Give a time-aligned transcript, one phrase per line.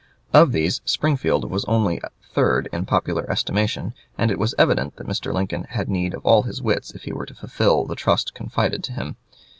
[0.33, 2.01] Of these Springfield was only
[2.33, 5.31] third in popular estimation, and it was evident that Mr.
[5.31, 8.83] Lincoln had need of all his wits if he were to fulfill the trust confided
[8.85, 9.17] to him.